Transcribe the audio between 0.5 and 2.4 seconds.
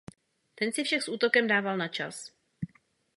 Ten si však s útokem dával načas.